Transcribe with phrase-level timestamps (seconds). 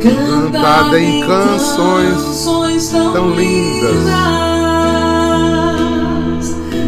[0.00, 4.06] Cantada em canções tão lindas,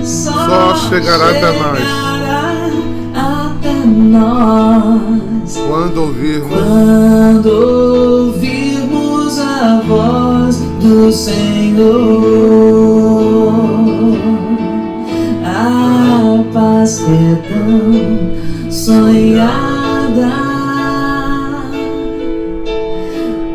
[0.04, 1.50] só chegará até
[4.12, 5.58] nós.
[5.66, 7.48] Quando ouvirmos, quando
[8.28, 11.88] ouvirmos a voz do Senhor.
[15.44, 18.27] A paz que é tão
[18.88, 20.32] sonhada,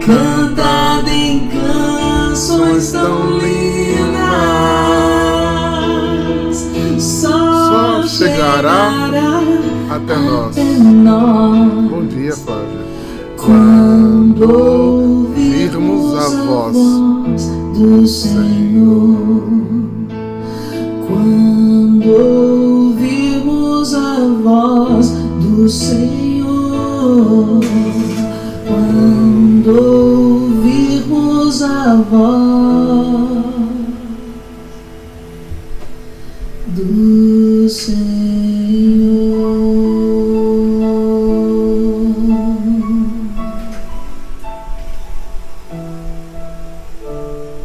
[0.06, 4.20] cantada em canções tão lindas,
[7.00, 9.42] só, Só chegará chegará
[9.90, 10.56] até nós.
[10.56, 11.90] nós.
[11.90, 12.84] Bom dia, Flávia.
[13.36, 14.44] Quando
[15.34, 16.78] ouvirmos a voz
[17.76, 19.53] do Senhor,
[25.74, 27.60] Senhor,
[28.68, 29.70] quando
[30.52, 33.44] ouvirmos a voz
[36.68, 38.04] do Senhor.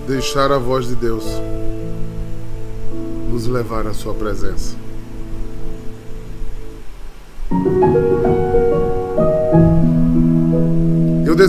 [0.06, 1.24] Deixar a voz de Deus
[3.30, 4.87] nos levar à Sua presença.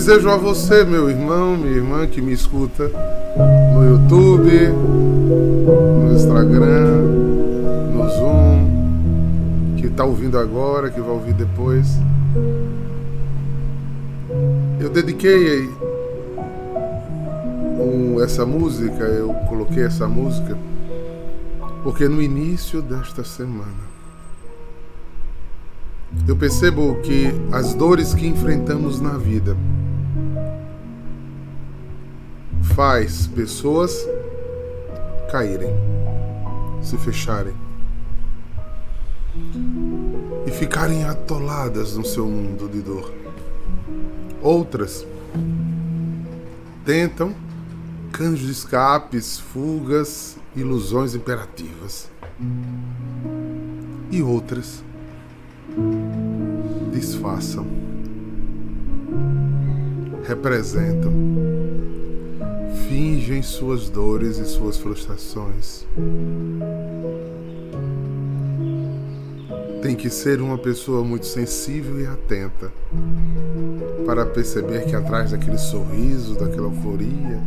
[0.00, 2.90] Desejo a você, meu irmão, minha irmã que me escuta
[3.74, 7.02] no YouTube, no Instagram,
[7.92, 11.98] no Zoom, que está ouvindo agora, que vai ouvir depois.
[14.80, 15.68] Eu dediquei
[18.24, 20.56] essa música, eu coloquei essa música,
[21.82, 23.90] porque no início desta semana
[26.26, 29.54] eu percebo que as dores que enfrentamos na vida
[32.80, 34.08] faz pessoas
[35.30, 35.68] caírem,
[36.80, 37.52] se fecharem
[40.46, 43.12] e ficarem atoladas no seu mundo de dor.
[44.40, 45.06] Outras
[46.82, 47.34] tentam
[48.12, 52.10] canos de escapes, fugas, ilusões imperativas.
[54.10, 54.82] E outras
[56.90, 57.66] disfarçam,
[60.26, 61.12] representam,
[62.90, 65.86] fingem suas dores e suas frustrações.
[69.80, 72.72] Tem que ser uma pessoa muito sensível e atenta
[74.04, 77.40] para perceber que atrás daquele sorriso, daquela euforia,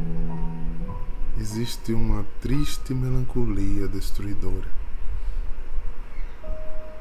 [1.37, 4.69] existe uma triste melancolia destruidora,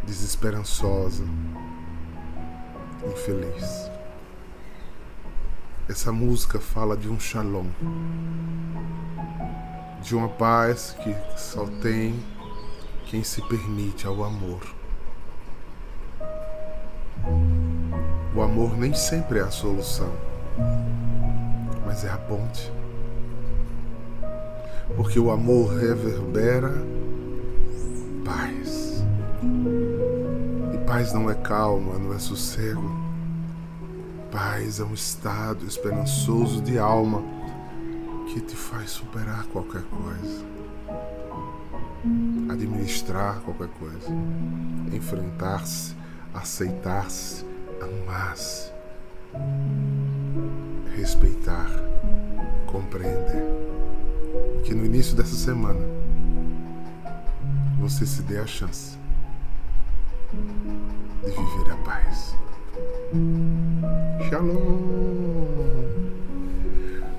[0.04, 1.22] desesperançosa,
[3.06, 3.91] infeliz.
[5.92, 7.66] Essa música fala de um shalom,
[10.00, 12.18] de uma paz que só tem
[13.04, 14.62] quem se permite ao amor.
[18.34, 20.10] O amor nem sempre é a solução,
[21.84, 22.72] mas é a ponte.
[24.96, 26.72] Porque o amor reverbera
[28.24, 29.04] paz.
[30.72, 33.11] E paz não é calma, não é sossego.
[34.32, 37.22] Paz é um estado esperançoso de alma
[38.32, 40.46] que te faz superar qualquer coisa,
[42.50, 44.08] administrar qualquer coisa,
[44.90, 45.94] enfrentar-se,
[46.32, 47.44] aceitar-se,
[47.78, 48.72] amar-se,
[50.96, 51.68] respeitar,
[52.66, 53.44] compreender.
[54.64, 55.84] Que no início dessa semana
[57.78, 58.96] você se dê a chance
[61.22, 62.34] de viver a paz.
[64.28, 65.02] Shalom!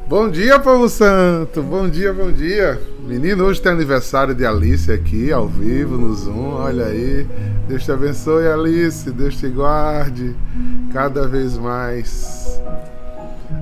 [0.07, 1.62] Bom dia, povo santo!
[1.63, 2.79] Bom dia, bom dia!
[3.00, 6.53] Menino, hoje tem aniversário de Alice aqui, ao vivo, no Zoom.
[6.53, 7.28] Olha aí.
[7.68, 9.12] Deus te abençoe, Alice.
[9.12, 10.35] Deus te guarde
[10.94, 12.62] cada vez mais.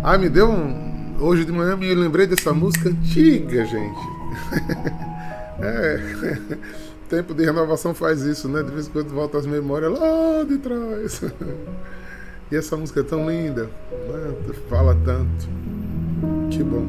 [0.04, 1.16] Ah, me deu um.
[1.20, 4.00] Hoje de manhã me lembrei dessa música antiga, gente.
[5.62, 6.58] é.
[7.12, 8.64] Tempo de renovação faz isso, né?
[8.64, 11.22] De vez em quando volta as memórias lá de trás.
[12.50, 14.34] E essa música é tão linda, né?
[14.70, 15.48] fala tanto.
[16.50, 16.86] Que bom.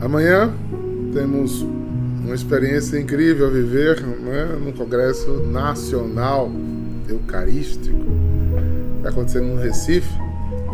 [0.00, 0.52] Amanhã
[1.12, 4.56] temos uma experiência incrível a viver né?
[4.64, 6.50] no Congresso Nacional
[7.08, 8.04] Eucarístico.
[8.98, 10.12] Está acontecendo no Recife.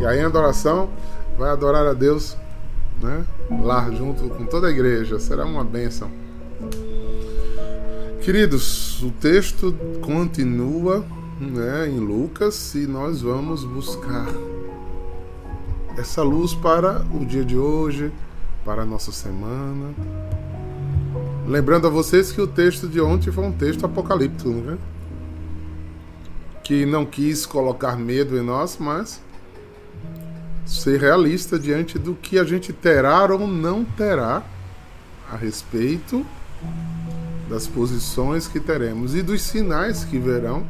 [0.00, 0.88] E aí a adoração
[1.38, 2.37] vai adorar a Deus
[3.02, 3.25] né?
[3.62, 5.19] lá junto com toda a igreja.
[5.19, 6.11] Será uma bênção.
[8.22, 11.04] Queridos, o texto continua
[11.40, 14.28] né, em Lucas e nós vamos buscar
[15.98, 18.12] essa luz para o dia de hoje,
[18.64, 19.92] para a nossa semana.
[21.48, 24.78] Lembrando a vocês que o texto de ontem foi um texto apocalíptico, né?
[26.62, 29.20] que não quis colocar medo em nós, mas
[30.64, 34.44] ser realista diante do que a gente terá ou não terá
[35.28, 36.25] a respeito
[37.52, 40.64] das posições que teremos e dos sinais que verão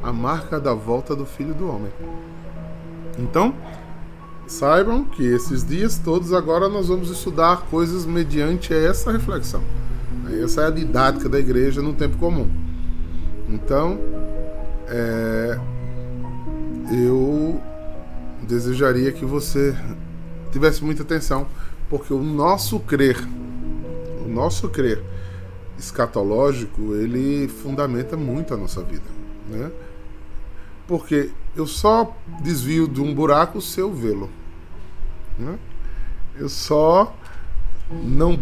[0.00, 1.90] a marca da volta do Filho do Homem.
[3.18, 3.52] Então,
[4.46, 9.60] saibam que esses dias todos agora nós vamos estudar coisas mediante essa reflexão.
[10.40, 12.48] Essa é a didática da igreja no tempo comum.
[13.48, 13.98] Então,
[14.86, 15.58] é,
[16.92, 17.60] eu
[18.42, 19.74] desejaria que você
[20.52, 21.48] tivesse muita atenção,
[21.90, 23.18] porque o nosso crer,
[24.24, 25.02] o nosso crer
[25.78, 29.04] escatológico, ele fundamenta muito a nossa vida,
[29.48, 29.70] né?
[30.86, 34.28] Porque eu só desvio de um buraco se eu vê-lo,
[35.38, 35.58] né?
[36.36, 37.14] Eu só
[37.90, 38.38] não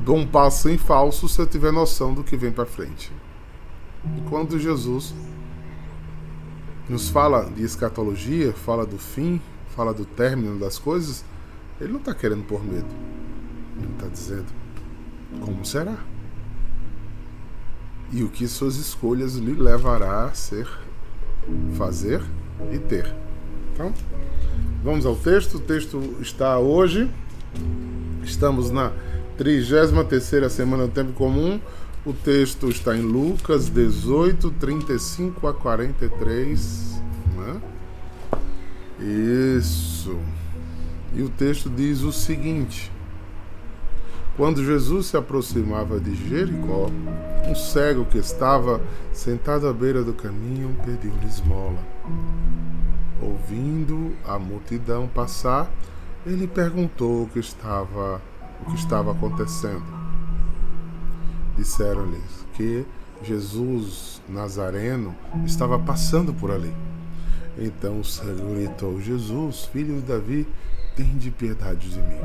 [0.00, 3.12] dou um passo em falso se eu tiver noção do que vem para frente.
[4.16, 5.14] E quando Jesus
[6.88, 9.40] nos fala de escatologia, fala do fim,
[9.74, 11.24] fala do término das coisas,
[11.80, 12.86] ele não está querendo pôr medo.
[13.78, 14.65] Ele está dizendo
[15.40, 15.96] como será.
[18.12, 20.68] E o que suas escolhas lhe levará a ser,
[21.76, 22.22] fazer
[22.72, 23.12] e ter.
[23.72, 23.92] Então,
[24.82, 25.56] vamos ao texto.
[25.56, 27.10] O texto está hoje.
[28.22, 28.92] Estamos na
[29.36, 31.60] 33 semana do tempo comum.
[32.04, 37.02] O texto está em Lucas 18, 35 a 43.
[37.36, 37.60] Né?
[39.58, 40.16] Isso.
[41.12, 42.92] E o texto diz o seguinte:
[44.36, 46.90] Quando Jesus se aproximava de Jericó,
[47.48, 48.80] um cego que estava
[49.12, 51.78] sentado à beira do caminho pediu-lhe esmola.
[53.22, 55.70] Ouvindo a multidão passar,
[56.26, 58.20] ele perguntou o que estava,
[58.60, 60.06] o que estava acontecendo
[61.56, 62.84] disseram-lhes que
[63.22, 66.72] Jesus Nazareno estava passando por ali.
[67.58, 70.46] Então o cego gritou: Jesus, filho de Davi,
[70.96, 72.20] tem de piedade de mim.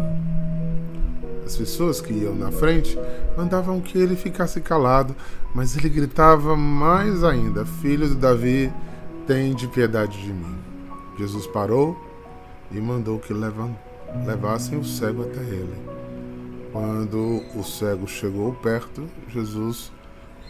[1.45, 2.97] As pessoas que iam na frente
[3.37, 5.13] mandavam que ele ficasse calado,
[5.53, 8.71] mas ele gritava mais ainda: Filho de Davi,
[9.27, 10.57] tem de piedade de mim.
[11.19, 11.99] Jesus parou
[12.71, 15.75] e mandou que levassem o cego até ele.
[16.71, 19.91] Quando o cego chegou perto, Jesus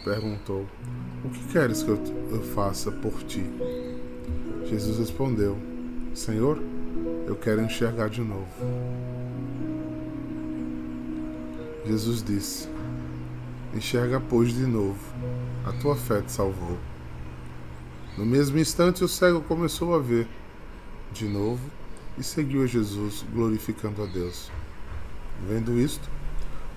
[0.04, 0.64] perguntou:
[1.24, 3.44] O que queres que eu faça por ti?
[4.66, 5.56] Jesus respondeu:
[6.14, 6.62] Senhor,
[7.26, 8.48] eu quero enxergar de novo.
[11.86, 12.68] Jesus disse:
[13.74, 15.00] Enxerga, pois, de novo.
[15.64, 16.78] A tua fé te salvou.
[18.16, 20.28] No mesmo instante, o cego começou a ver
[21.12, 21.60] de novo
[22.18, 24.50] e seguiu a Jesus, glorificando a Deus.
[25.48, 26.08] Vendo isto,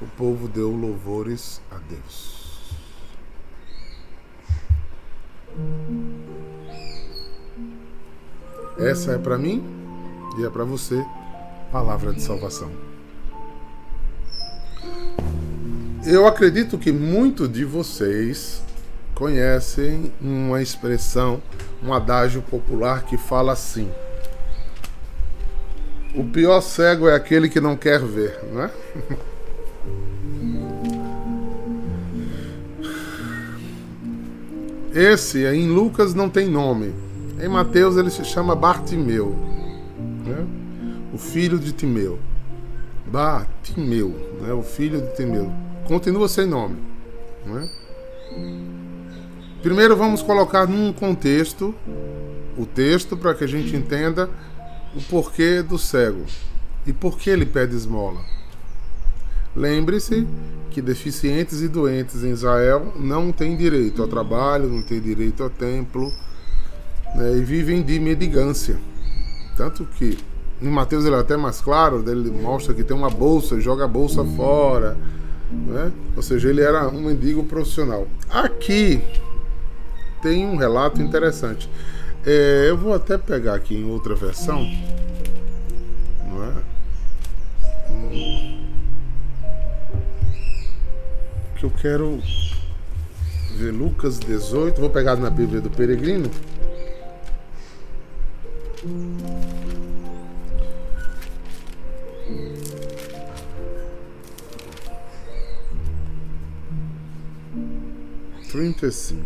[0.01, 2.45] o povo deu louvores a Deus.
[8.77, 9.84] Essa é para mim
[10.37, 11.03] e é para você
[11.71, 12.71] palavra de salvação.
[16.05, 18.61] Eu acredito que muitos de vocês
[19.15, 21.41] conhecem uma expressão,
[21.83, 23.89] um adágio popular que fala assim:
[26.13, 28.71] o pior cego é aquele que não quer ver, não é?
[34.95, 36.93] Esse em Lucas não tem nome.
[37.37, 39.35] Em Mateus ele se chama Bartimeu,
[40.29, 40.45] né?
[41.13, 42.19] o filho de Timeu.
[43.05, 44.09] Bartimeu,
[44.41, 44.53] né?
[44.53, 45.51] o filho de Timeu.
[45.87, 46.77] Continua sem nome.
[47.45, 47.69] Né?
[49.61, 51.73] Primeiro vamos colocar num contexto
[52.57, 54.29] o texto para que a gente entenda
[54.95, 56.23] o porquê do cego
[56.85, 58.21] e por que ele pede esmola.
[59.55, 60.27] Lembre-se
[60.69, 65.49] que deficientes e doentes em Israel não têm direito ao trabalho, não têm direito ao
[65.49, 66.11] templo
[67.15, 68.77] né, e vivem de medigância.
[69.55, 70.17] Tanto que
[70.61, 73.87] em Mateus ele é até mais claro, ele mostra que tem uma bolsa, joga a
[73.87, 74.97] bolsa fora.
[75.51, 75.91] Né?
[76.15, 78.07] Ou seja, ele era um mendigo profissional.
[78.29, 79.01] Aqui
[80.21, 81.69] tem um relato interessante.
[82.25, 84.67] É, eu vou até pegar aqui em outra versão.
[86.27, 86.53] Não é?
[91.57, 92.19] Que eu quero
[93.57, 94.81] ver Lucas 18.
[94.81, 96.29] Vou pegar na Bíblia do Peregrino.
[108.55, 109.21] 35.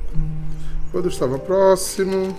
[0.92, 2.36] Quando eu estava próximo.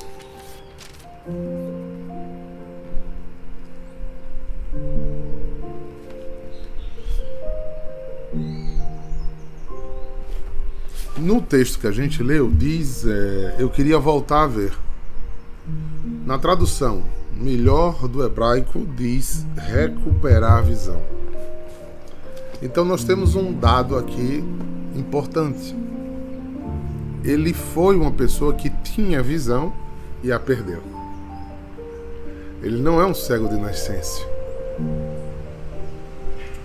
[11.16, 14.72] No texto que a gente leu, diz: é, Eu queria voltar a ver.
[16.30, 17.02] Na tradução
[17.36, 21.02] melhor do hebraico, diz recuperar a visão.
[22.62, 24.44] Então nós temos um dado aqui
[24.94, 25.74] importante.
[27.24, 29.72] Ele foi uma pessoa que tinha visão
[30.22, 30.80] e a perdeu.
[32.62, 34.22] Ele não é um cego de nascença.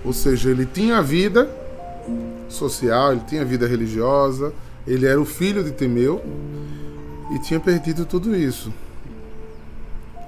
[0.06, 1.50] Ou seja, ele tinha vida
[2.48, 4.54] social, ele tinha vida religiosa,
[4.86, 6.24] ele era o filho de Temeu
[7.34, 8.72] e tinha perdido tudo isso.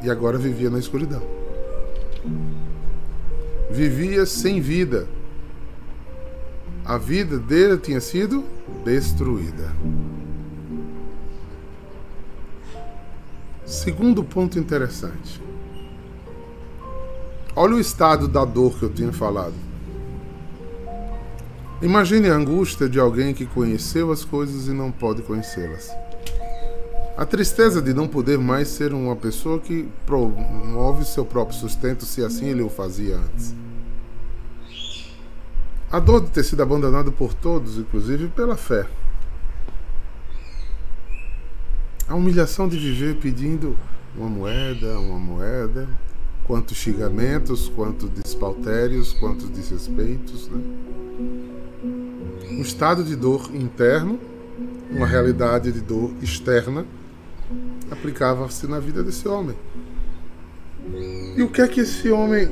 [0.02, 1.22] E agora vivia na escuridão.
[3.70, 5.08] Vivia sem vida.
[6.86, 8.44] A vida dele tinha sido
[8.86, 9.74] destruída.
[13.66, 15.42] Segundo ponto interessante.
[17.56, 19.56] Olha o estado da dor que eu tinha falado.
[21.82, 25.92] Imagine a angústia de alguém que conheceu as coisas e não pode conhecê-las.
[27.18, 32.24] A tristeza de não poder mais ser uma pessoa que promove seu próprio sustento, se
[32.24, 33.56] assim ele o fazia antes.
[35.92, 38.88] A dor de ter sido abandonado por todos, inclusive pela fé.
[42.08, 43.76] A humilhação de viver pedindo
[44.16, 45.90] uma moeda, uma moeda,
[46.44, 50.48] quantos xingamentos, quantos despautérios, quantos desrespeitos.
[50.50, 50.62] Né?
[52.50, 54.20] um estado de dor interno,
[54.90, 56.86] uma realidade de dor externa,
[57.92, 59.56] aplicava-se na vida desse homem.
[61.36, 62.48] E o que é que esse homem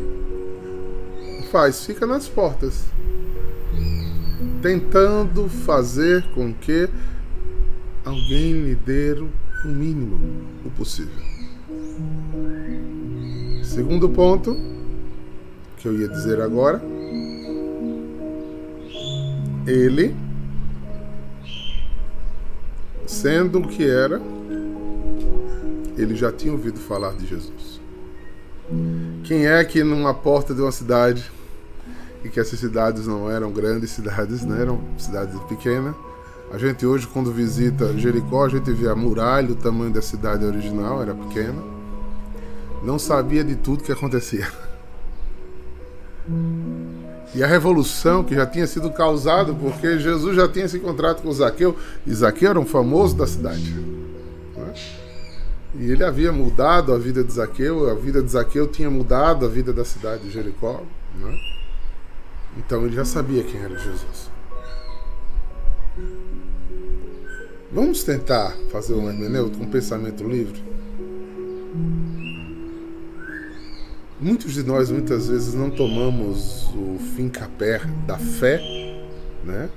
[1.52, 1.86] faz?
[1.86, 2.86] Fica nas portas,
[4.62, 6.90] tentando fazer com que
[8.04, 10.20] alguém lhe dê o mínimo
[10.66, 11.26] o possível.
[13.64, 14.56] Segundo ponto,
[15.78, 16.82] que eu ia dizer agora,
[19.68, 20.16] ele,
[23.06, 24.22] sendo o que era,
[25.98, 27.80] ele já tinha ouvido falar de Jesus.
[29.24, 31.32] Quem é que numa porta de uma cidade,
[32.24, 34.62] e que essas cidades não eram grandes cidades, né?
[34.62, 35.96] eram cidades pequenas,
[36.52, 40.46] a gente hoje, quando visita Jericó, a gente vê a muralha, o tamanho da cidade
[40.46, 41.62] original, era pequena.
[42.84, 44.48] Não sabia de tudo que acontecia.
[47.34, 51.32] E a revolução que já tinha sido causada porque Jesus já tinha se encontrado com
[51.32, 51.76] Zaqueu,
[52.06, 54.05] e Zaqueu era um famoso da cidade.
[55.78, 59.50] E ele havia mudado a vida de Zaqueu, a vida de Zaqueu tinha mudado a
[59.50, 60.82] vida da cidade de Jericó.
[61.20, 61.38] Né?
[62.58, 64.30] Então ele já sabia quem era Jesus.
[67.72, 70.64] Vamos tentar fazer um hermenêutico, um pensamento livre?
[74.20, 78.62] Muitos de nós muitas vezes não tomamos o fim capé da fé,
[79.44, 79.70] né?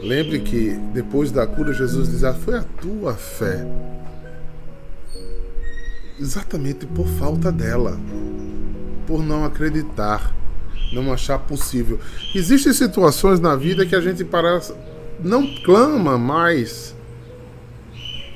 [0.00, 3.64] Lembre que depois da cura Jesus diz: ah, "Foi a tua fé".
[6.18, 7.98] Exatamente por falta dela,
[9.06, 10.34] por não acreditar,
[10.92, 12.00] não achar possível.
[12.34, 14.72] Existem situações na vida que a gente parece
[15.22, 16.94] não clama mais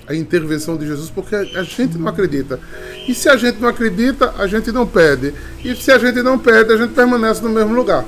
[0.06, 2.58] a intervenção de Jesus porque a gente não acredita.
[3.06, 5.32] E se a gente não acredita, a gente não pede.
[5.64, 8.04] E se a gente não pede, a gente permanece no mesmo lugar.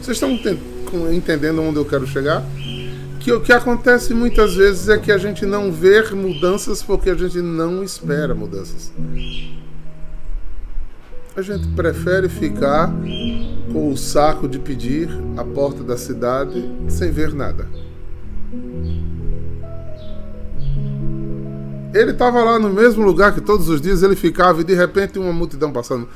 [0.00, 0.30] Vocês estão
[1.12, 2.44] entendendo onde eu quero chegar?
[3.26, 7.14] Que o que acontece muitas vezes é que a gente não vê mudanças porque a
[7.16, 8.92] gente não espera mudanças.
[11.36, 12.88] A gente prefere ficar
[13.72, 17.66] com o saco de pedir à porta da cidade sem ver nada.
[21.92, 25.18] Ele estava lá no mesmo lugar que todos os dias ele ficava e de repente
[25.18, 26.08] uma multidão passando.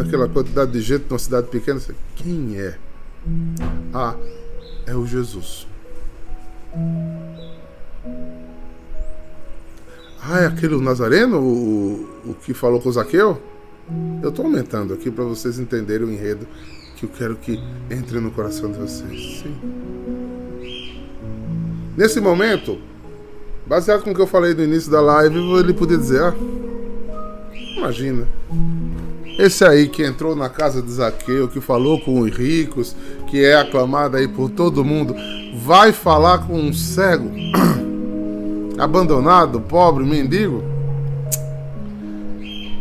[0.00, 1.78] Aquela quantidade de gente numa cidade pequena.
[2.16, 2.78] Quem é?
[3.92, 4.14] Ah,
[4.86, 5.68] é o Jesus.
[10.22, 13.40] Ah, é aquele Nazareno, o, o que falou com o Zaqueu?
[14.22, 16.46] Eu estou aumentando aqui para vocês entenderem o enredo
[16.96, 17.58] que eu quero que
[17.90, 19.42] entre no coração de vocês.
[19.42, 19.56] Sim.
[21.96, 22.78] Nesse momento,
[23.68, 26.34] Baseado com o que eu falei no início da live, ele podia dizer: ah,
[27.76, 28.26] imagina.
[29.38, 32.96] Esse aí que entrou na casa de Zaqueu, que falou com os ricos,
[33.28, 35.14] que é aclamado aí por todo mundo,
[35.62, 37.30] vai falar com um cego,
[38.76, 40.64] abandonado, pobre, mendigo?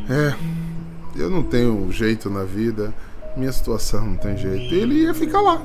[0.10, 0.34] É,
[1.16, 2.92] eu não tenho jeito na vida,
[3.36, 4.74] minha situação não tem jeito.
[4.74, 5.62] Ele ia ficar lá.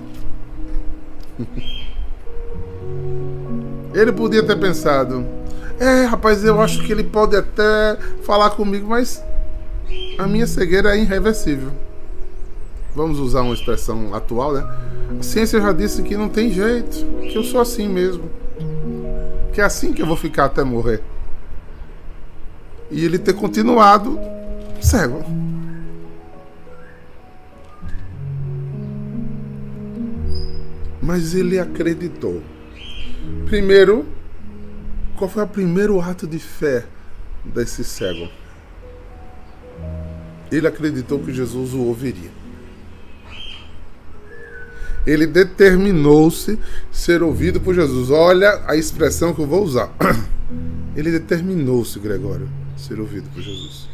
[3.94, 5.24] Ele podia ter pensado:
[5.78, 9.22] é, rapaz, eu acho que ele pode até falar comigo, mas
[10.22, 11.72] a minha cegueira é irreversível.
[12.94, 14.62] Vamos usar uma expressão atual, né?
[15.18, 18.30] A ciência já disse que não tem jeito, que eu sou assim mesmo.
[19.52, 21.02] Que é assim que eu vou ficar até morrer.
[22.90, 24.18] E ele ter continuado
[24.80, 25.24] cego.
[31.00, 32.42] Mas ele acreditou.
[33.46, 34.06] Primeiro,
[35.16, 36.84] qual foi o primeiro ato de fé
[37.44, 38.28] desse cego?
[40.52, 42.30] Ele acreditou que Jesus o ouviria.
[45.06, 46.58] Ele determinou-se
[46.92, 48.10] ser ouvido por Jesus.
[48.10, 49.90] Olha a expressão que eu vou usar.
[50.94, 53.88] Ele determinou-se, Gregório, ser ouvido por Jesus.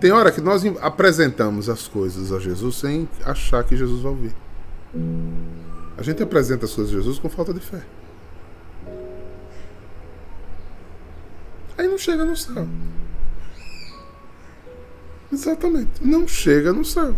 [0.00, 4.34] Tem hora que nós apresentamos as coisas a Jesus sem achar que Jesus vai ouvir.
[5.96, 7.82] A gente apresenta as coisas a Jesus com falta de fé.
[11.76, 12.66] Aí não chega no céu.
[15.32, 16.04] Exatamente.
[16.04, 17.14] Não chega no céu.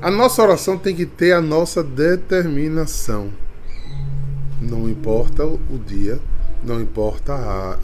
[0.00, 3.32] A nossa oração tem que ter a nossa determinação.
[4.60, 6.20] Não importa o dia,
[6.62, 7.32] não importa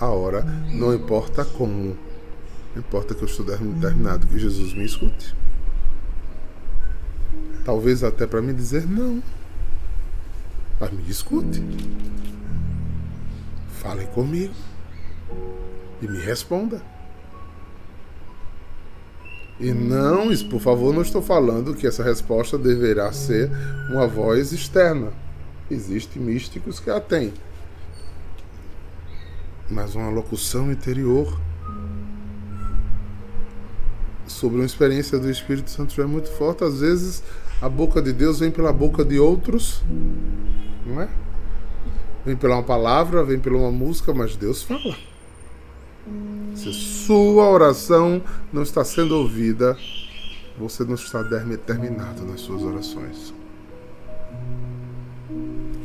[0.01, 0.43] a, hora,
[0.73, 1.97] não importa como.
[2.75, 5.35] Não importa que eu estou determinado que Jesus me escute.
[7.65, 9.23] Talvez até para me dizer não.
[10.81, 11.63] Mas me escute.
[13.81, 14.55] Fale comigo.
[16.03, 16.83] E me responda.
[19.61, 23.51] E não, por favor, não estou falando que essa resposta deverá ser
[23.91, 25.13] uma voz externa.
[25.69, 27.33] Existem místicos que a têm.
[29.69, 31.39] Mas uma locução interior
[34.27, 36.63] sobre uma experiência do Espírito Santo é muito forte.
[36.63, 37.23] Às vezes
[37.61, 39.83] a boca de Deus vem pela boca de outros,
[40.87, 41.09] não é?
[42.25, 44.97] Vem pela uma palavra, vem pela uma música, mas Deus fala.
[46.55, 48.21] Se sua oração
[48.53, 49.77] não está sendo ouvida,
[50.59, 53.33] você não está determinado nas suas orações.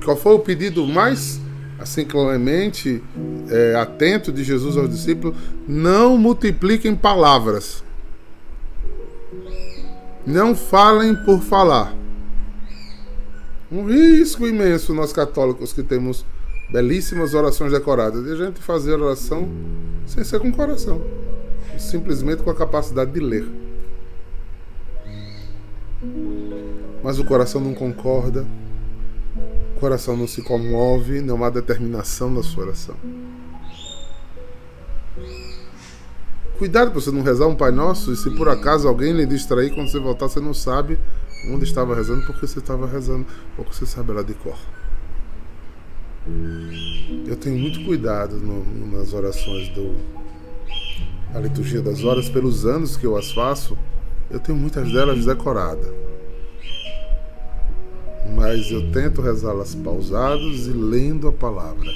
[0.04, 1.40] Qual foi o pedido mais
[1.80, 3.04] assim clemente,
[3.50, 5.38] é, atento de Jesus aos discípulos?
[5.68, 7.84] Não multipliquem palavras.
[10.26, 11.94] Não falem por falar.
[13.72, 16.26] Um risco imenso nós católicos que temos
[16.70, 18.26] belíssimas orações decoradas.
[18.26, 19.50] E a gente fazer oração
[20.06, 21.02] sem ser com o coração,
[21.78, 23.46] simplesmente com a capacidade de ler.
[27.04, 28.46] Mas o coração não concorda,
[29.76, 32.96] o coração não se comove, não há determinação na sua oração.
[36.58, 39.74] Cuidado para você não rezar um Pai Nosso e se por acaso alguém lhe distrair,
[39.74, 40.98] quando você voltar, você não sabe
[41.50, 43.26] onde estava rezando, porque você estava rezando,
[43.58, 44.58] ou que você sabe lá de cor.
[46.26, 48.64] Eu tenho muito cuidado no,
[48.98, 49.96] nas orações do
[51.34, 53.78] a liturgia das horas pelos anos que eu as faço.
[54.30, 55.92] Eu tenho muitas delas decoradas.
[58.36, 61.90] Mas eu tento rezá-las pausadas e lendo a palavra.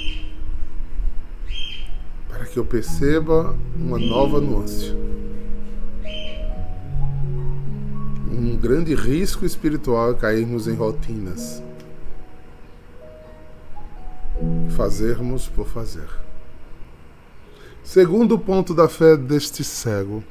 [2.28, 4.94] Para que eu perceba uma nova nuance.
[8.30, 11.62] Um grande risco espiritual é cairmos em rotinas
[14.76, 16.08] fazermos por fazer.
[17.82, 20.22] Segundo ponto da fé deste cego,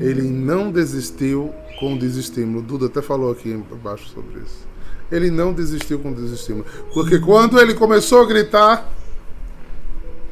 [0.00, 2.62] ele não desistiu com o desestímulo.
[2.62, 4.66] Duda até falou aqui embaixo sobre isso.
[5.10, 6.66] Ele não desistiu com o desestímulo.
[6.92, 8.86] Porque quando ele começou a gritar,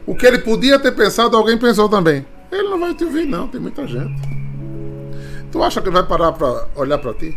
[0.04, 2.26] o que ele podia ter pensado, alguém pensou também.
[2.52, 4.20] Ele não vai te ouvir, não, tem muita gente.
[5.50, 7.36] Tu acha que ele vai parar para olhar para ti?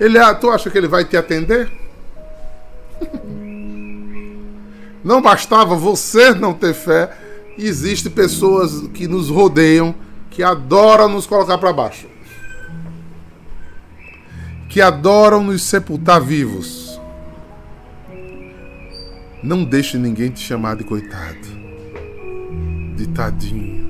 [0.00, 1.70] Ele, tu acha que ele vai te atender?
[5.06, 7.16] Não bastava você não ter fé,
[7.56, 9.94] existem pessoas que nos rodeiam
[10.28, 12.08] que adoram nos colocar para baixo.
[14.68, 17.00] Que adoram nos sepultar vivos.
[19.44, 21.46] Não deixe ninguém te chamar de coitado,
[22.96, 23.86] de tadinho.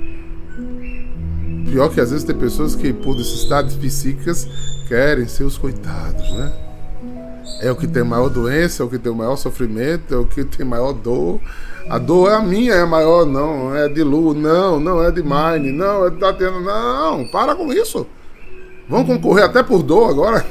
[1.65, 4.47] Pior que às vezes tem pessoas que, por necessidades psíquicas,
[4.87, 6.66] querem ser os coitados, né?
[7.61, 10.45] É o que tem maior doença, é o que tem maior sofrimento, é o que
[10.45, 11.41] tem maior dor.
[11.89, 15.23] A dor é a minha, é maior, não, é de Lu, não, não é de
[15.23, 18.07] Mine, não, é de Tatiana, não, para com isso.
[18.89, 20.45] Vamos concorrer até por dor agora.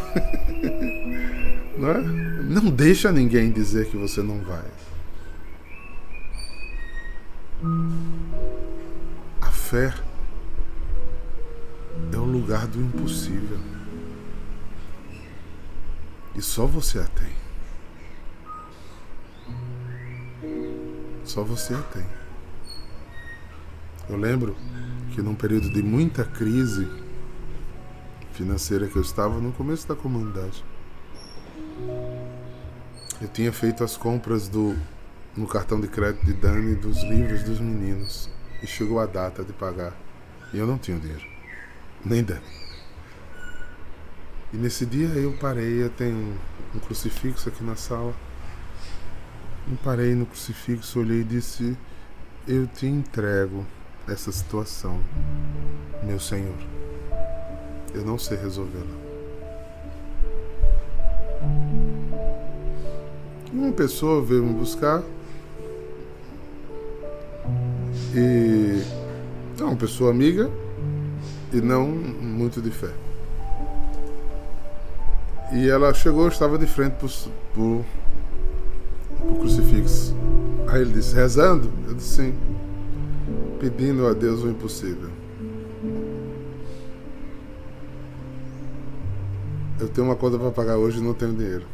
[1.77, 2.01] não, é?
[2.43, 4.63] não deixa ninguém dizer que você não vai.
[9.41, 9.93] A fé
[12.13, 13.74] é o lugar do impossível.
[16.35, 17.33] E só você a tem.
[21.23, 22.05] Só você a tem.
[24.09, 24.55] Eu lembro
[25.13, 26.87] que num período de muita crise
[28.33, 30.63] financeira que eu estava no começo da comunidade,
[33.21, 34.75] eu tinha feito as compras do
[35.35, 38.29] no cartão de crédito de Dani dos livros dos meninos
[38.63, 39.93] e chegou a data de pagar
[40.53, 41.25] e eu não tinha dinheiro,
[42.03, 42.64] nem Dani.
[44.55, 46.33] E nesse dia eu parei, eu tenho
[46.73, 48.13] um crucifixo aqui na sala.
[49.69, 51.77] Eu parei no crucifixo, olhei e disse:
[52.47, 53.65] Eu te entrego
[54.07, 54.97] essa situação,
[56.01, 56.55] meu Senhor.
[57.93, 58.95] Eu não sei resolvê-la.
[63.51, 65.03] Uma pessoa veio me buscar
[68.15, 68.81] e
[69.59, 70.49] é uma pessoa amiga
[71.51, 73.04] e não muito de fé.
[75.53, 77.85] E ela chegou, estava de frente para o
[79.39, 80.15] crucifixo.
[80.67, 81.71] Aí ele disse, rezando?
[81.87, 82.33] Eu disse sim.
[83.59, 85.09] Pedindo a Deus o impossível.
[89.79, 91.65] Eu tenho uma conta para pagar hoje e não tenho dinheiro.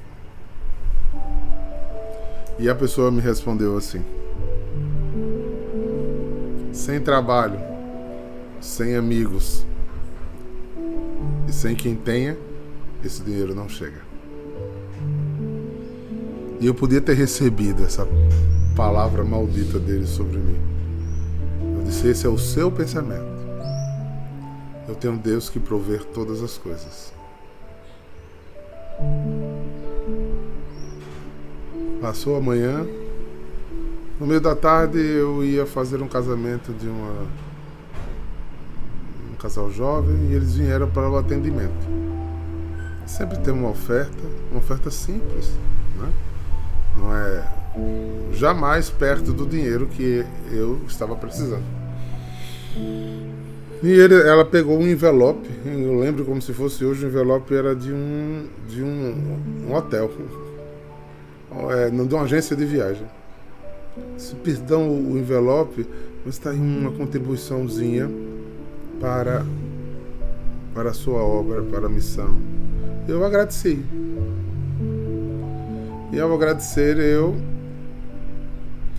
[2.60, 4.04] E a pessoa me respondeu assim:
[6.72, 7.60] sem trabalho,
[8.60, 9.66] sem amigos
[11.48, 12.38] e sem quem tenha,
[13.04, 14.02] esse dinheiro não chega.
[16.60, 18.08] E eu podia ter recebido essa
[18.76, 20.60] palavra maldita dele sobre mim.
[21.80, 23.32] Eu disse: esse é o seu pensamento.
[24.88, 27.12] Eu tenho Deus que prover todas as coisas.
[32.00, 32.86] Passou amanhã.
[34.20, 37.26] No meio da tarde eu ia fazer um casamento de uma
[39.32, 42.11] um casal jovem e eles vieram para o atendimento
[43.12, 45.52] sempre tem uma oferta, uma oferta simples,
[46.00, 46.10] né?
[46.98, 47.44] não é
[48.34, 51.64] jamais perto do dinheiro que eu estava precisando.
[53.84, 57.76] E ele, ela pegou um envelope, eu lembro como se fosse hoje, o envelope era
[57.76, 60.10] de um, de um, um hotel,
[61.72, 63.06] é, de uma agência de viagem.
[64.18, 65.86] Se perdão o envelope,
[66.26, 68.10] mas está aí uma contribuiçãozinha
[69.02, 69.46] para,
[70.74, 72.61] para a sua obra, para a missão
[73.08, 73.84] eu agradeci.
[76.12, 77.36] E ao agradecer, eu.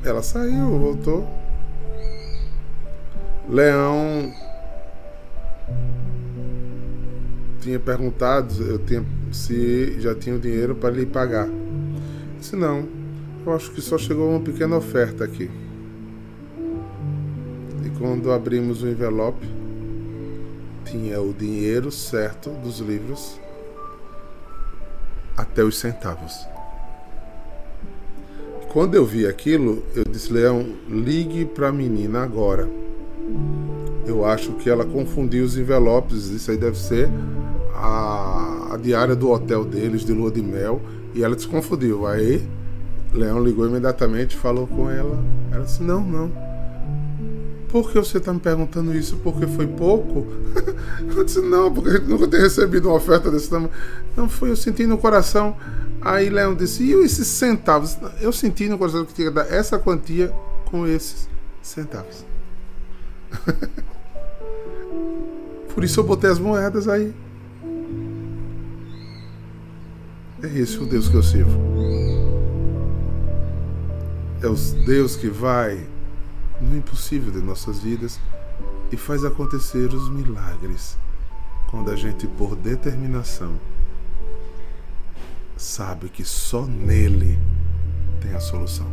[0.04, 1.28] Ela saiu, voltou.
[3.48, 4.32] Leão
[7.62, 11.48] tinha perguntado eu tinha, se já tinha o dinheiro para lhe pagar.
[12.38, 12.88] Disse não,
[13.46, 15.48] eu acho que só chegou uma pequena oferta aqui.
[17.84, 19.46] E quando abrimos o envelope,
[20.84, 23.40] tinha o dinheiro certo dos livros
[25.42, 26.46] até os centavos.
[28.72, 32.68] Quando eu vi aquilo, eu disse: Leão, ligue para a menina agora.
[34.06, 36.30] Eu acho que ela confundiu os envelopes.
[36.30, 37.10] Isso aí deve ser
[37.74, 40.80] a, a diária do hotel deles, de lua de mel.
[41.14, 42.06] E ela desconfundiu.
[42.06, 42.48] Aí,
[43.12, 45.22] Leão ligou imediatamente, falou com ela.
[45.52, 46.51] Ela disse: Não, não.
[47.72, 49.16] Por que você está me perguntando isso?
[49.16, 50.26] Porque foi pouco?
[51.16, 53.70] eu disse, não, porque nunca tenho recebido uma oferta desse tamanho.
[54.14, 55.56] Não, foi, eu senti no coração.
[56.02, 57.96] Aí Leão disse, e esses centavos?
[58.20, 60.30] Eu senti no coração que tinha que dar essa quantia
[60.66, 61.26] com esses
[61.62, 62.26] centavos.
[65.74, 67.14] Por isso eu botei as moedas aí.
[70.42, 71.58] É esse o Deus que eu sirvo.
[74.42, 74.54] É o
[74.84, 75.90] Deus que vai
[76.62, 78.20] no impossível de nossas vidas
[78.90, 80.96] e faz acontecer os milagres
[81.70, 83.58] quando a gente, por determinação,
[85.56, 87.38] sabe que só nele
[88.20, 88.86] tem a solução.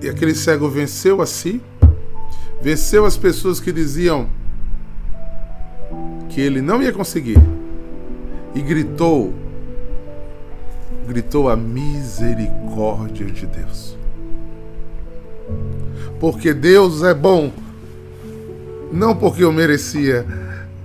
[0.00, 1.60] E aquele cego venceu a si,
[2.62, 4.28] venceu as pessoas que diziam
[6.30, 7.38] que ele não ia conseguir
[8.54, 9.34] e gritou,
[11.06, 13.97] gritou a misericórdia de Deus
[16.20, 17.52] porque Deus é bom,
[18.92, 20.26] não porque eu merecia.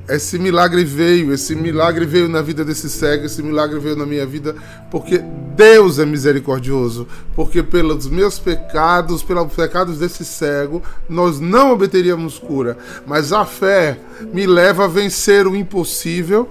[0.07, 4.25] Esse milagre veio, esse milagre veio na vida desse cego, esse milagre veio na minha
[4.25, 4.53] vida,
[4.91, 5.23] porque
[5.55, 12.77] Deus é misericordioso, porque pelos meus pecados, pelos pecados desse cego, nós não obteríamos cura,
[13.07, 13.97] mas a fé
[14.33, 16.49] me leva a vencer o impossível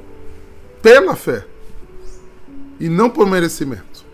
[0.81, 1.45] pela fé
[2.81, 4.05] e não por merecimento.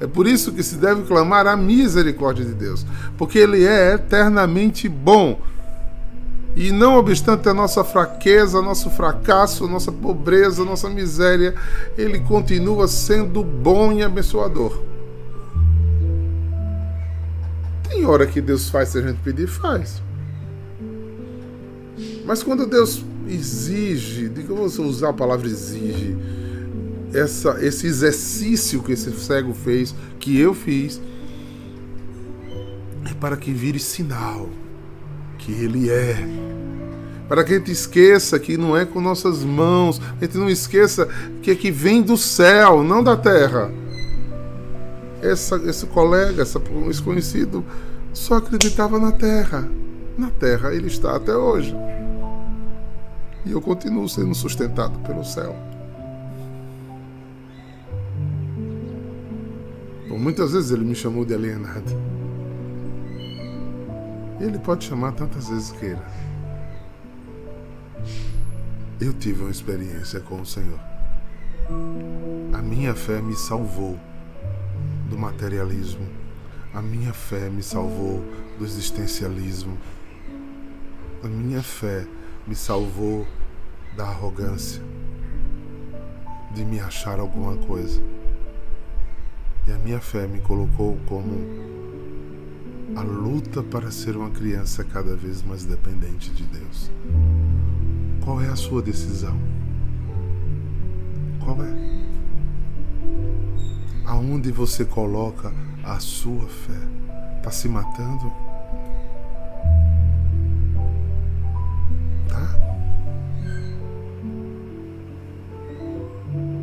[0.00, 2.84] É por isso que se deve clamar a misericórdia de Deus,
[3.16, 5.40] porque Ele é eternamente bom.
[6.56, 11.54] E não obstante a nossa fraqueza, nosso fracasso, nossa pobreza, nossa miséria,
[11.98, 14.80] Ele continua sendo bom e abençoador.
[17.88, 20.02] Tem hora que Deus faz se a gente pedir, faz.
[22.24, 26.16] Mas quando Deus exige, diga eu vou usar a palavra exige,
[27.14, 31.00] essa, esse exercício que esse cego fez, que eu fiz,
[33.08, 34.48] é para que vire sinal
[35.38, 36.16] que Ele é.
[37.28, 41.08] Para que a gente esqueça que não é com nossas mãos, a gente não esqueça
[41.42, 43.70] que é que vem do céu, não da terra.
[45.22, 47.64] Essa, esse colega, essa, esse conhecido,
[48.12, 49.66] só acreditava na terra.
[50.18, 51.74] Na terra ele está até hoje.
[53.46, 55.73] E eu continuo sendo sustentado pelo céu.
[60.24, 61.92] Muitas vezes ele me chamou de alienado.
[64.40, 66.02] Ele pode chamar tantas vezes queira.
[68.98, 70.80] Eu tive uma experiência com o Senhor.
[72.54, 74.00] A minha fé me salvou
[75.10, 76.08] do materialismo.
[76.72, 78.24] A minha fé me salvou
[78.58, 79.76] do existencialismo.
[81.22, 82.06] A minha fé
[82.46, 83.26] me salvou
[83.94, 84.82] da arrogância,
[86.54, 88.02] de me achar alguma coisa.
[89.66, 91.32] E a minha fé me colocou como
[92.96, 96.90] a luta para ser uma criança cada vez mais dependente de Deus.
[98.22, 99.36] Qual é a sua decisão?
[101.42, 101.74] Qual é?
[104.06, 106.80] Aonde você coloca a sua fé?
[107.38, 108.32] Está se matando?
[112.28, 112.48] Tá?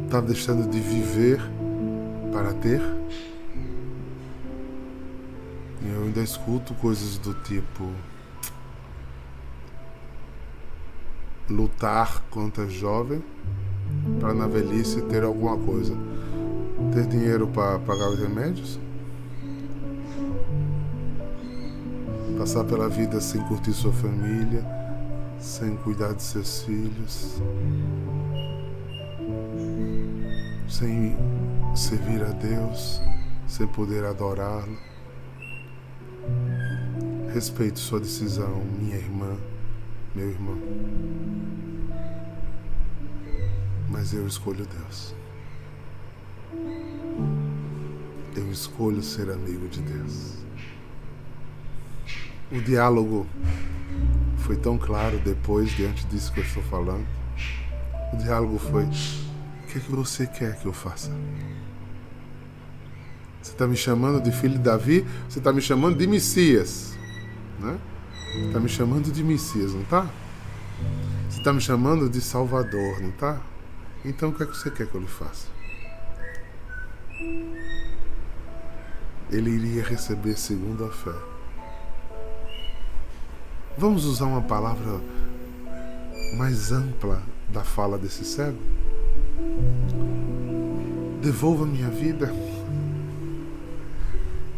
[0.05, 1.41] Está deixando de viver
[2.41, 2.81] para ter?
[5.83, 7.87] Eu ainda escuto coisas do tipo
[11.47, 12.23] lutar
[12.59, 13.21] é jovem
[14.19, 15.95] para na velhice ter alguma coisa.
[16.93, 18.79] Ter dinheiro para pagar os remédios?
[22.39, 24.65] Passar pela vida sem curtir sua família,
[25.39, 27.39] sem cuidar de seus filhos,
[30.71, 31.17] sem
[31.75, 33.01] servir a Deus,
[33.45, 34.77] sem poder adorá-lo.
[37.33, 39.37] Respeito sua decisão, minha irmã,
[40.15, 40.57] meu irmão.
[43.89, 45.13] Mas eu escolho Deus.
[48.35, 50.37] Eu escolho ser amigo de Deus.
[52.49, 53.27] O diálogo
[54.37, 57.05] foi tão claro depois, diante disso que eu estou falando.
[58.13, 58.85] O diálogo foi:
[59.71, 61.09] que é que você quer que eu faça?
[63.41, 66.97] Você está me chamando de filho de Davi, você está me chamando de Messias.
[67.57, 67.79] Né?
[68.47, 70.09] Está me chamando de Messias, não tá?
[71.29, 73.41] Você está me chamando de Salvador, não tá?
[74.03, 75.47] Então o que é que você quer que eu lhe faça?
[79.31, 81.15] Ele iria receber segundo a fé.
[83.77, 84.99] Vamos usar uma palavra
[86.37, 88.80] mais ampla da fala desse cego?
[91.21, 92.33] Devolva minha vida.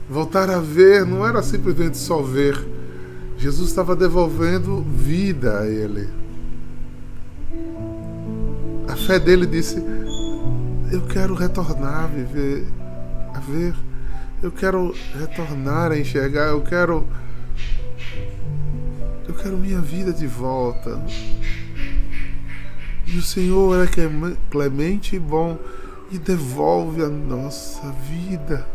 [0.09, 2.55] Voltar a ver não era simplesmente só ver.
[3.37, 6.09] Jesus estava devolvendo vida a ele.
[8.87, 9.83] A fé dele disse:
[10.91, 12.65] Eu quero retornar a viver,
[13.33, 13.75] a ver.
[14.41, 16.49] Eu quero retornar a enxergar.
[16.49, 17.07] Eu quero.
[19.27, 21.01] Eu quero minha vida de volta.
[23.13, 23.89] E o Senhor é
[24.49, 25.59] clemente e bom
[26.11, 28.65] e devolve a nossa vida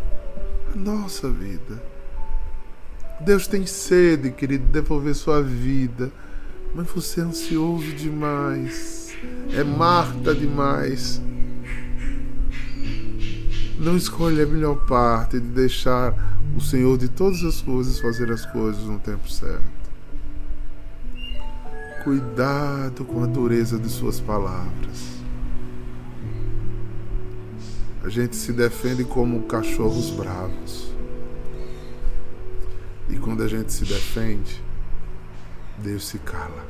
[0.72, 1.82] a nossa vida.
[3.20, 6.10] Deus tem sede, querido, de devolver sua vida,
[6.74, 9.14] mas você é ansioso demais,
[9.52, 11.20] é Marta demais.
[13.78, 16.14] Não escolhe a melhor parte de deixar
[16.56, 19.77] o Senhor de todas as coisas fazer as coisas no tempo certo.
[22.08, 25.18] Cuidado com a dureza de suas palavras.
[28.02, 30.90] A gente se defende como cachorros bravos.
[33.10, 34.64] E quando a gente se defende,
[35.76, 36.66] Deus se cala.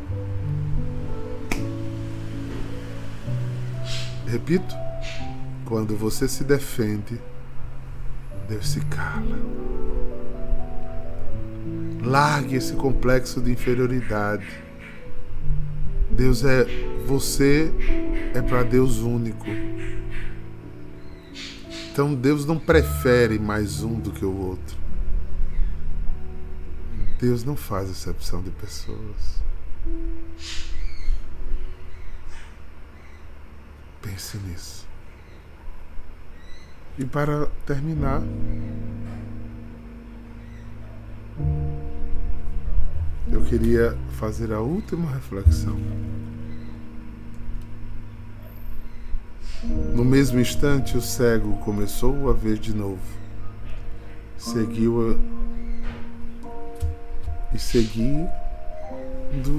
[4.26, 4.74] Repito,
[5.64, 7.20] quando você se defende,
[8.48, 9.38] Deus se cala.
[12.02, 14.66] Largue esse complexo de inferioridade.
[16.18, 16.64] Deus é
[17.06, 17.72] você
[18.34, 19.46] é para Deus único.
[21.92, 24.76] Então Deus não prefere mais um do que o outro.
[27.20, 29.44] Deus não faz exceção de pessoas.
[34.02, 34.88] Pense nisso.
[36.98, 38.20] E para terminar,
[43.38, 45.76] eu queria fazer a última reflexão.
[49.94, 52.98] No mesmo instante, o cego começou a ver de novo.
[54.36, 55.16] Seguiu a...
[57.54, 58.28] e seguindo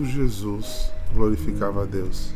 [0.06, 2.34] Jesus glorificava a Deus.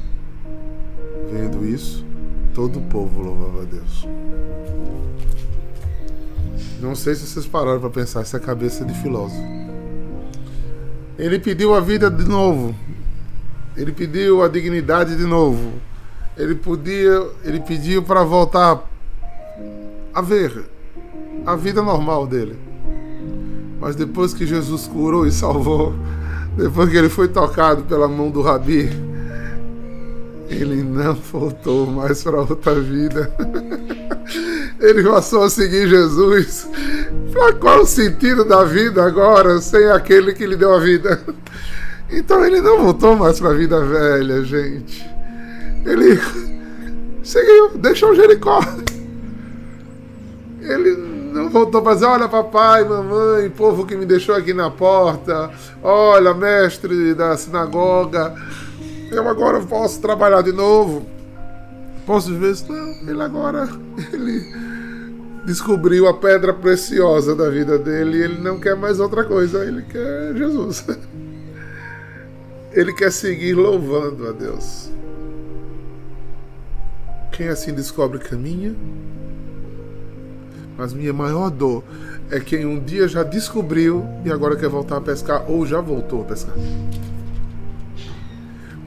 [1.30, 2.06] Vendo isso,
[2.54, 4.08] todo o povo louvava a Deus.
[6.80, 9.63] Não sei se vocês pararam para pensar essa cabeça de filósofo.
[11.18, 12.76] Ele pediu a vida de novo.
[13.76, 15.74] Ele pediu a dignidade de novo.
[16.38, 18.84] Ele podia, ele pediu para voltar
[20.14, 20.66] a ver
[21.46, 22.58] a vida normal dele.
[23.80, 25.94] Mas depois que Jesus curou e salvou,
[26.56, 28.90] depois que ele foi tocado pela mão do Rabi,
[30.50, 33.32] ele não voltou mais para outra vida.
[34.80, 36.68] Ele passou a seguir Jesus.
[37.60, 41.22] Qual o sentido da vida agora sem aquele que lhe deu a vida?
[42.16, 45.04] Então ele não voltou mais para a vida velha, gente.
[45.84, 46.20] Ele
[47.24, 48.60] seguiu, deixou Jericó.
[50.62, 50.96] Ele
[51.34, 55.50] não voltou para dizer: olha, papai, mamãe, povo que me deixou aqui na porta,
[55.82, 58.36] olha, mestre da sinagoga,
[59.12, 61.06] eu agora posso trabalhar de novo.
[62.06, 63.68] Posso ver Não, ele agora
[64.12, 64.73] ele
[65.46, 69.82] descobriu a pedra preciosa da vida dele e ele não quer mais outra coisa, ele
[69.84, 70.86] quer Jesus.
[72.72, 74.90] Ele quer seguir louvando a Deus.
[77.32, 78.76] Quem assim descobre caminha,
[80.76, 81.84] mas minha maior dor
[82.32, 86.22] é quem um dia já descobriu e agora quer voltar a pescar ou já voltou
[86.22, 86.56] a pescar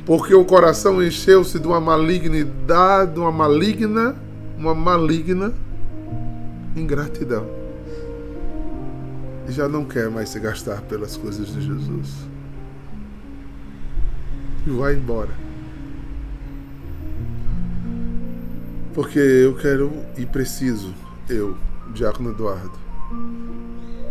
[0.07, 4.14] porque o coração encheu-se de uma malignidade, uma maligna,
[4.57, 5.53] uma maligna
[6.76, 7.46] ingratidão.
[9.48, 12.14] E já não quer mais se gastar pelas coisas de Jesus.
[14.66, 15.30] E vai embora.
[18.92, 20.94] Porque eu quero e preciso,
[21.28, 21.56] eu,
[21.92, 22.78] Diácono Eduardo,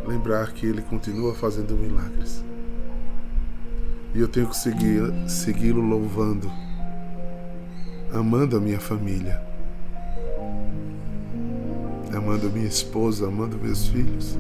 [0.08, 2.44] lembrar que ele continua fazendo milagres.
[4.14, 4.56] E eu tenho que
[5.28, 6.50] segui-lo louvando,
[8.14, 9.42] amando a minha família,
[12.16, 14.38] amando minha esposa, amando meus filhos,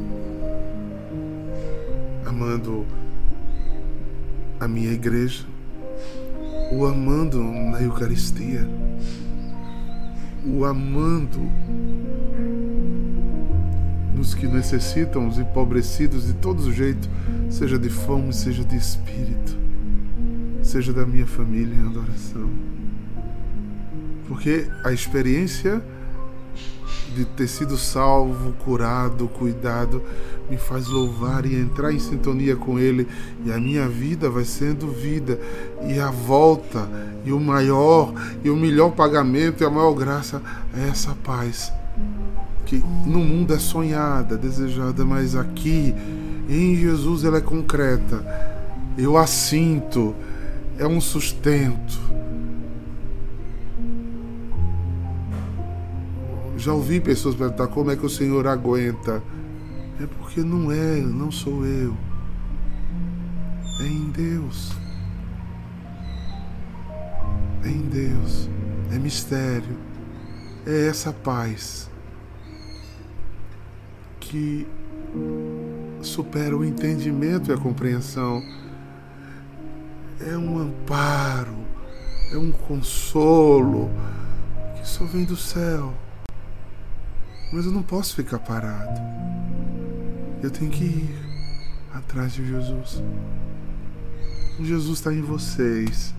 [2.25, 2.85] amando
[4.59, 5.45] a minha igreja,
[6.71, 8.67] o amando na Eucaristia,
[10.45, 11.39] o amando
[14.15, 17.09] nos que necessitam, os empobrecidos de todo jeito,
[17.49, 19.65] seja de fome, seja de espírito
[20.65, 22.49] seja da minha família em adoração.
[24.27, 25.81] Porque a experiência
[27.15, 30.03] de ter sido salvo, curado, cuidado,
[30.49, 33.07] me faz louvar e entrar em sintonia com Ele,
[33.45, 35.39] e a minha vida vai sendo vida,
[35.87, 36.89] e a volta,
[37.23, 40.41] e o maior, e o melhor pagamento, e a maior graça
[40.77, 41.71] é essa paz,
[42.65, 45.95] que no mundo é sonhada, desejada, mas aqui,
[46.49, 48.23] em Jesus, ela é concreta.
[48.97, 50.13] Eu a sinto
[50.77, 52.14] é um sustento.
[56.65, 59.21] Já ouvi pessoas perguntar como é que o Senhor aguenta.
[60.01, 61.95] É porque não é, não sou eu.
[63.81, 64.71] É em Deus.
[67.63, 68.49] É em Deus.
[68.91, 69.77] É mistério.
[70.65, 71.87] É essa paz
[74.19, 74.65] que
[76.01, 78.41] supera o entendimento e a compreensão
[80.19, 81.57] é um amparo,
[82.33, 83.91] é um consolo
[84.75, 85.93] que só vem do céu.
[87.51, 88.99] Mas eu não posso ficar parado.
[90.41, 91.25] Eu tenho que ir
[91.93, 93.01] atrás de Jesus.
[94.59, 96.13] Jesus está em vocês.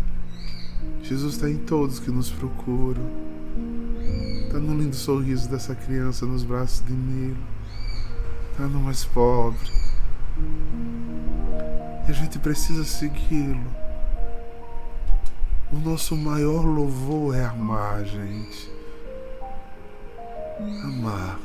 [1.03, 3.03] Jesus está em todos que nos procuram.
[4.47, 7.37] Está no lindo sorriso dessa criança nos braços de Nilo.
[8.53, 9.71] Está no mais pobre.
[12.07, 13.71] E a gente precisa segui-lo.
[15.73, 18.76] O nosso maior louvor é amar, gente.
[20.59, 21.39] Amar.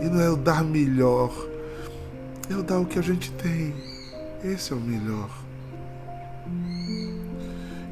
[0.00, 1.30] E não é o dar melhor,
[2.50, 3.74] é o dar o que a gente tem.
[4.42, 5.30] Esse é o melhor.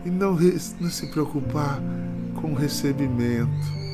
[0.04, 0.36] E não,
[0.80, 1.80] não se preocupar
[2.34, 3.84] com o recebimento.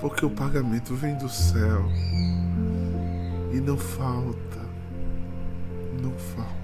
[0.00, 1.84] Porque o pagamento vem do céu
[3.52, 4.52] e não falta
[6.02, 6.61] não falta.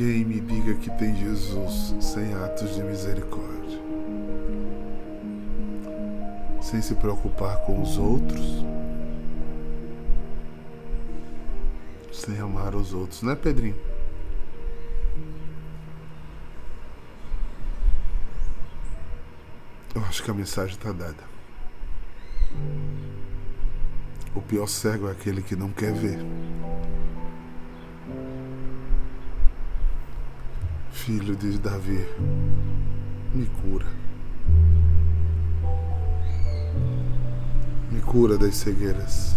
[0.00, 3.78] Ninguém me diga que tem Jesus sem atos de misericórdia,
[6.62, 8.64] sem se preocupar com os outros,
[12.10, 13.76] sem amar os outros, né, Pedrinho?
[19.94, 21.24] Eu acho que a mensagem está dada.
[24.34, 26.20] O pior cego é aquele que não quer ver.
[31.10, 32.06] Filho de Davi,
[33.34, 33.86] me cura.
[37.90, 39.36] Me cura das cegueiras.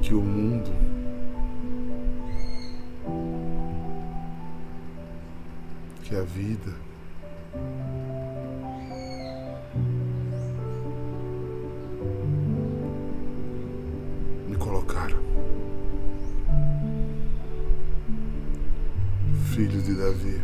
[0.00, 0.70] Que o mundo
[6.02, 6.72] que a vida
[19.96, 20.42] Davi,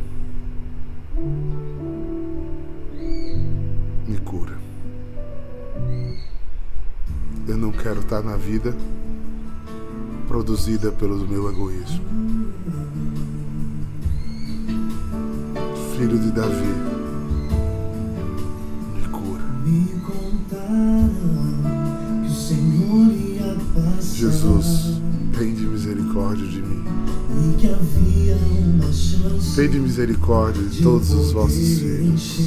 [4.08, 4.56] me cura.
[7.46, 8.74] Eu não quero estar na vida
[10.26, 12.02] produzida pelo meu egoísmo.
[15.98, 16.74] Filho de Davi,
[18.94, 19.42] me cura.
[19.64, 21.12] Me contaram
[22.24, 25.00] que o Senhor ia passar Jesus,
[25.38, 26.84] tem de misericórdia de mim.
[27.34, 28.61] e que havia
[29.22, 32.40] uma chance Tem de misericórdia de todos os vossos filhos.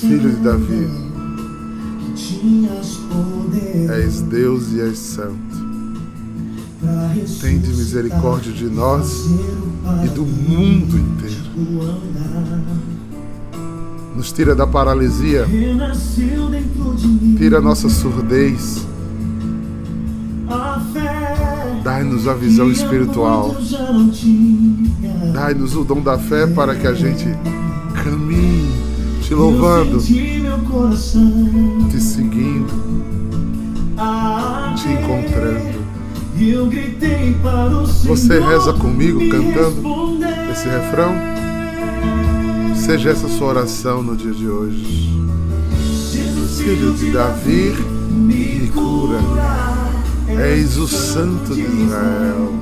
[0.00, 0.88] Filho de Davi,
[3.90, 5.36] és Deus e és santo.
[6.80, 7.10] pra
[7.40, 9.26] Tem de misericórdia de nós
[10.04, 11.42] e do mundo inteiro.
[14.16, 15.46] Nos tira da paralisia,
[17.36, 18.86] tira a nossa surdez,
[22.12, 23.56] dai-nos a visão espiritual,
[25.32, 27.24] dai-nos o dom da fé para que a gente
[28.04, 28.70] caminhe
[29.22, 32.70] te louvando, te seguindo,
[34.76, 35.82] te encontrando.
[38.04, 39.82] Você reza comigo cantando
[40.52, 41.14] esse refrão?
[42.76, 45.10] Seja essa sua oração no dia de hoje.
[46.10, 47.74] Jesus, Filho de Davi,
[48.10, 49.71] me cura.
[50.38, 52.54] És o Santo de Israel.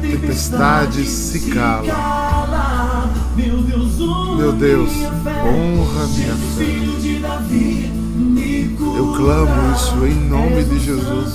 [0.00, 3.10] Tempestade se cala.
[3.36, 6.64] Meu Deus, honra minha fé.
[8.96, 11.34] Eu clamo isso em nome de Jesus.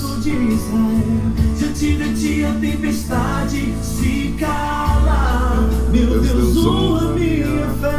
[5.92, 7.98] Meu Deus, honra minha fé.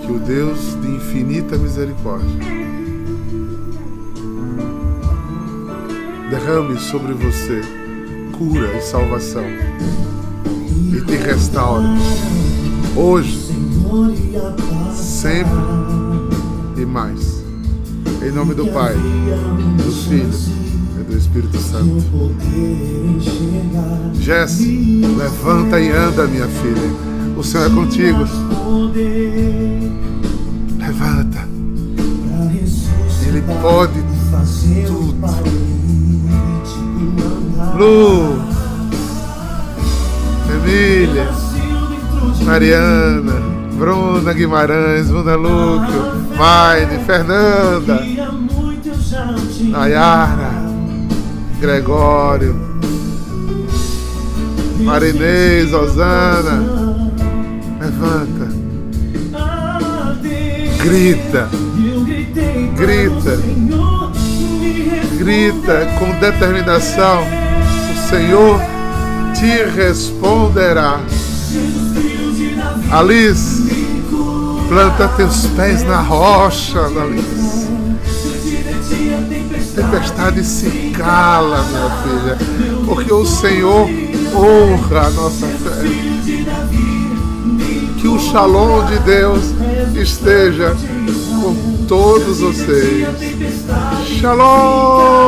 [0.00, 2.85] Que o Deus de infinita misericórdia
[6.46, 7.60] derrame sobre você
[8.38, 9.42] cura e salvação
[10.92, 11.84] e te restaure
[12.94, 13.36] hoje,
[14.94, 15.50] sempre
[16.76, 17.42] e mais.
[18.24, 20.30] Em nome do Pai, do Filho
[21.00, 22.04] e do Espírito Santo.
[24.14, 27.36] Jesse, levanta e anda, minha filha.
[27.36, 28.20] O Senhor é contigo.
[30.78, 31.48] Levanta.
[33.26, 34.00] Ele pode
[34.86, 35.75] tudo.
[37.76, 38.40] Lu,
[40.50, 41.28] Emília,
[42.42, 43.34] Mariana,
[43.74, 46.02] Bruna Guimarães, Bruna Lúcio,
[46.38, 48.02] Maine, Fernanda.
[49.60, 50.52] Nayara,
[51.60, 52.56] Gregório,
[54.80, 56.64] Marinês, Osana.
[57.78, 58.48] Levanta,
[60.82, 61.48] grita,
[62.74, 63.38] Grita.
[65.18, 67.45] grita com determinação.
[68.08, 68.60] Senhor
[69.34, 71.00] te responderá.
[72.92, 73.64] Alice,
[74.68, 77.66] planta teus pés na rocha, Alice.
[79.74, 82.38] Tempestade se cala, minha filha,
[82.86, 83.88] porque o Senhor
[84.34, 85.82] honra a nossa fé.
[88.00, 89.52] Que o shalom de Deus
[89.96, 90.76] esteja
[91.42, 91.54] com
[91.88, 93.08] todos vocês.
[94.20, 95.26] Shalom!